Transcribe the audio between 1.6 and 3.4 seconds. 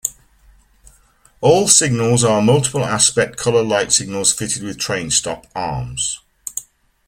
signals are multiple aspect